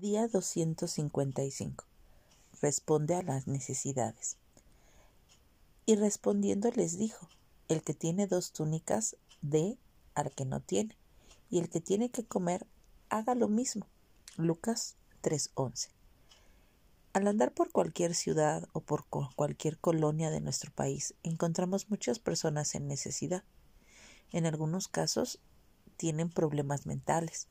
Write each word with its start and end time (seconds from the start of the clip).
Día 0.00 0.28
255. 0.28 1.84
Responde 2.62 3.16
a 3.16 3.22
las 3.22 3.46
necesidades. 3.46 4.38
Y 5.84 5.94
respondiendo 5.96 6.70
les 6.70 6.96
dijo, 6.96 7.28
el 7.68 7.82
que 7.82 7.92
tiene 7.92 8.26
dos 8.26 8.52
túnicas, 8.52 9.18
dé 9.42 9.76
al 10.14 10.30
que 10.30 10.46
no 10.46 10.60
tiene, 10.60 10.96
y 11.50 11.58
el 11.58 11.68
que 11.68 11.82
tiene 11.82 12.08
que 12.08 12.24
comer, 12.24 12.66
haga 13.10 13.34
lo 13.34 13.48
mismo. 13.48 13.86
Lucas 14.38 14.96
3:11. 15.20 15.90
Al 17.12 17.26
andar 17.26 17.52
por 17.52 17.70
cualquier 17.70 18.14
ciudad 18.14 18.66
o 18.72 18.80
por 18.80 19.04
cualquier 19.04 19.76
colonia 19.76 20.30
de 20.30 20.40
nuestro 20.40 20.72
país, 20.72 21.12
encontramos 21.22 21.90
muchas 21.90 22.18
personas 22.18 22.74
en 22.74 22.88
necesidad. 22.88 23.44
En 24.32 24.46
algunos 24.46 24.88
casos 24.88 25.40
tienen 25.98 26.30
problemas 26.30 26.86
mentales, 26.86 27.48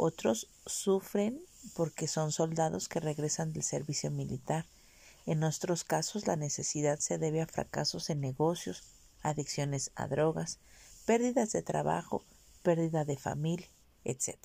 otros 0.00 0.48
sufren 0.64 1.42
porque 1.74 2.08
son 2.08 2.32
soldados 2.32 2.88
que 2.88 3.00
regresan 3.00 3.52
del 3.52 3.62
servicio 3.62 4.10
militar. 4.10 4.66
En 5.26 5.44
otros 5.44 5.84
casos 5.84 6.26
la 6.26 6.36
necesidad 6.36 6.98
se 6.98 7.18
debe 7.18 7.42
a 7.42 7.46
fracasos 7.46 8.10
en 8.10 8.20
negocios, 8.20 8.82
adicciones 9.22 9.90
a 9.94 10.08
drogas, 10.08 10.58
pérdidas 11.06 11.52
de 11.52 11.62
trabajo, 11.62 12.22
pérdida 12.62 13.04
de 13.04 13.16
familia, 13.16 13.68
etc. 14.04 14.36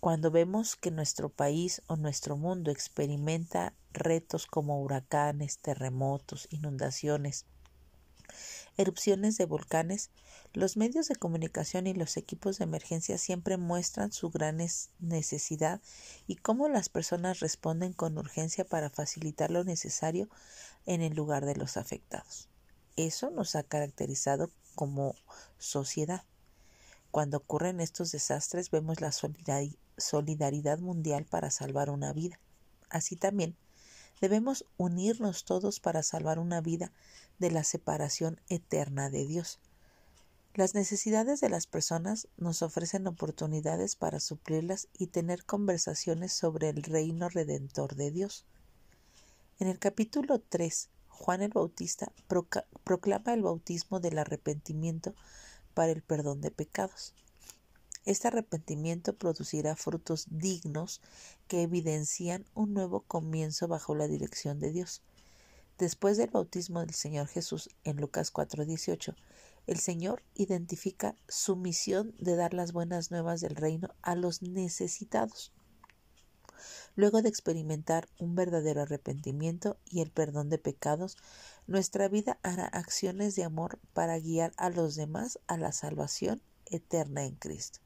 Cuando 0.00 0.30
vemos 0.30 0.76
que 0.76 0.90
nuestro 0.90 1.28
país 1.28 1.82
o 1.86 1.96
nuestro 1.96 2.36
mundo 2.36 2.70
experimenta 2.70 3.72
retos 3.92 4.46
como 4.46 4.80
huracanes, 4.80 5.58
terremotos, 5.58 6.46
inundaciones, 6.50 7.46
erupciones 8.76 9.36
de 9.36 9.46
volcanes, 9.46 10.10
los 10.52 10.76
medios 10.76 11.08
de 11.08 11.16
comunicación 11.16 11.86
y 11.86 11.94
los 11.94 12.16
equipos 12.16 12.58
de 12.58 12.64
emergencia 12.64 13.18
siempre 13.18 13.56
muestran 13.56 14.12
su 14.12 14.30
gran 14.30 14.58
necesidad 14.98 15.80
y 16.26 16.36
cómo 16.36 16.68
las 16.68 16.88
personas 16.88 17.40
responden 17.40 17.92
con 17.92 18.16
urgencia 18.18 18.64
para 18.64 18.90
facilitar 18.90 19.50
lo 19.50 19.64
necesario 19.64 20.28
en 20.86 21.02
el 21.02 21.14
lugar 21.14 21.44
de 21.44 21.56
los 21.56 21.76
afectados. 21.76 22.48
Eso 22.96 23.30
nos 23.30 23.56
ha 23.56 23.62
caracterizado 23.62 24.50
como 24.74 25.14
sociedad. 25.58 26.24
Cuando 27.10 27.38
ocurren 27.38 27.80
estos 27.80 28.12
desastres 28.12 28.70
vemos 28.70 29.00
la 29.00 29.10
solidaridad 29.96 30.78
mundial 30.78 31.24
para 31.24 31.50
salvar 31.50 31.90
una 31.90 32.12
vida. 32.12 32.38
Así 32.88 33.16
también 33.16 33.56
debemos 34.20 34.64
unirnos 34.76 35.44
todos 35.44 35.80
para 35.80 36.02
salvar 36.02 36.38
una 36.38 36.60
vida 36.60 36.92
de 37.38 37.50
la 37.50 37.64
separación 37.64 38.40
eterna 38.48 39.10
de 39.10 39.26
Dios. 39.26 39.58
Las 40.54 40.74
necesidades 40.74 41.40
de 41.40 41.50
las 41.50 41.66
personas 41.66 42.28
nos 42.38 42.62
ofrecen 42.62 43.06
oportunidades 43.06 43.94
para 43.94 44.20
suplirlas 44.20 44.88
y 44.96 45.08
tener 45.08 45.44
conversaciones 45.44 46.32
sobre 46.32 46.70
el 46.70 46.82
reino 46.82 47.28
redentor 47.28 47.94
de 47.94 48.10
Dios. 48.10 48.46
En 49.58 49.68
el 49.68 49.78
capítulo 49.78 50.40
3, 50.40 50.88
Juan 51.08 51.42
el 51.42 51.50
Bautista 51.50 52.12
proclama 52.84 53.34
el 53.34 53.42
bautismo 53.42 54.00
del 54.00 54.18
arrepentimiento 54.18 55.14
para 55.74 55.92
el 55.92 56.02
perdón 56.02 56.40
de 56.40 56.50
pecados. 56.50 57.14
Este 58.06 58.28
arrepentimiento 58.28 59.16
producirá 59.16 59.74
frutos 59.74 60.26
dignos 60.30 61.00
que 61.48 61.62
evidencian 61.62 62.46
un 62.54 62.72
nuevo 62.72 63.00
comienzo 63.00 63.66
bajo 63.66 63.96
la 63.96 64.06
dirección 64.06 64.60
de 64.60 64.70
Dios. 64.70 65.02
Después 65.76 66.16
del 66.16 66.30
bautismo 66.30 66.78
del 66.78 66.94
Señor 66.94 67.26
Jesús 67.26 67.68
en 67.82 67.96
Lucas 67.96 68.30
4:18, 68.30 69.16
el 69.66 69.80
Señor 69.80 70.22
identifica 70.36 71.16
su 71.26 71.56
misión 71.56 72.14
de 72.20 72.36
dar 72.36 72.54
las 72.54 72.72
buenas 72.72 73.10
nuevas 73.10 73.40
del 73.40 73.56
reino 73.56 73.88
a 74.02 74.14
los 74.14 74.40
necesitados. 74.40 75.50
Luego 76.94 77.22
de 77.22 77.28
experimentar 77.28 78.08
un 78.20 78.36
verdadero 78.36 78.82
arrepentimiento 78.82 79.78
y 79.84 80.00
el 80.00 80.12
perdón 80.12 80.48
de 80.48 80.58
pecados, 80.58 81.16
nuestra 81.66 82.06
vida 82.06 82.38
hará 82.44 82.66
acciones 82.66 83.34
de 83.34 83.42
amor 83.42 83.80
para 83.94 84.16
guiar 84.20 84.52
a 84.58 84.70
los 84.70 84.94
demás 84.94 85.40
a 85.48 85.56
la 85.56 85.72
salvación 85.72 86.40
eterna 86.66 87.24
en 87.24 87.34
Cristo. 87.34 87.80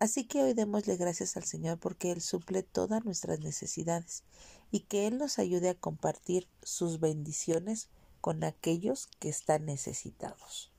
Así 0.00 0.24
que 0.24 0.42
hoy 0.42 0.54
démosle 0.54 0.96
gracias 0.96 1.36
al 1.36 1.44
Señor 1.44 1.78
porque 1.78 2.10
Él 2.10 2.22
suple 2.22 2.62
todas 2.62 3.04
nuestras 3.04 3.40
necesidades 3.40 4.24
y 4.70 4.80
que 4.80 5.06
Él 5.06 5.18
nos 5.18 5.38
ayude 5.38 5.68
a 5.68 5.74
compartir 5.74 6.48
sus 6.62 7.00
bendiciones 7.00 7.90
con 8.22 8.42
aquellos 8.42 9.08
que 9.18 9.28
están 9.28 9.66
necesitados. 9.66 10.69